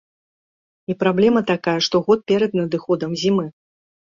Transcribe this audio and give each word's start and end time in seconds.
І 0.91 0.95
праблема 1.03 1.43
такая 1.51 1.75
штогод 1.89 2.19
перад 2.33 2.51
надыходам 2.61 3.11
зімы. 3.27 3.45